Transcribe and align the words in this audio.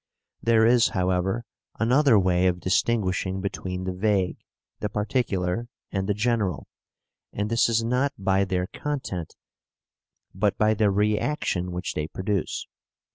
There 0.41 0.65
is, 0.65 0.87
however, 0.87 1.45
another 1.79 2.17
way 2.17 2.47
of 2.47 2.59
distinguishing 2.59 3.39
between 3.39 3.83
the 3.83 3.93
vague, 3.93 4.39
the 4.79 4.89
particular 4.89 5.67
and 5.91 6.09
the 6.09 6.15
general, 6.15 6.67
and 7.31 7.51
this 7.51 7.69
is 7.69 7.83
not 7.83 8.11
by 8.17 8.45
their 8.45 8.65
content, 8.65 9.35
but 10.33 10.57
by 10.57 10.73
the 10.73 10.89
reaction 10.89 11.71
which 11.71 11.93
they 11.93 12.07
produce. 12.07 12.65